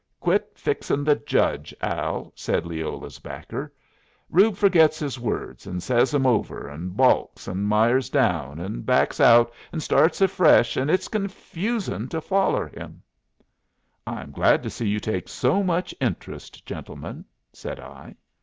"Quit 0.19 0.53
fixing' 0.55 1.03
the 1.03 1.13
judge, 1.17 1.75
Al," 1.79 2.31
said 2.35 2.65
Leola's 2.65 3.19
backer. 3.19 3.71
"Reub 4.31 4.57
forgets 4.57 4.97
his 4.97 5.19
words, 5.19 5.67
an' 5.67 5.79
says 5.79 6.11
'em 6.15 6.25
over, 6.25 6.67
an' 6.67 6.89
balks, 6.89 7.47
an' 7.47 7.61
mires 7.65 8.09
down, 8.09 8.59
an' 8.59 8.81
backs 8.81 9.19
out, 9.19 9.53
an 9.71 9.79
starts 9.79 10.19
fresh, 10.25 10.75
en' 10.75 10.89
it's 10.89 11.07
confusin' 11.07 12.09
to 12.09 12.19
foller 12.19 12.67
him." 12.69 13.03
"I'm 14.07 14.31
glad 14.31 14.63
to 14.63 14.71
see 14.71 14.87
you 14.87 14.99
take 14.99 15.29
so 15.29 15.61
much 15.61 15.93
interest, 16.01 16.65
gentlemen," 16.65 17.23
said 17.53 17.79
I. 17.79 18.15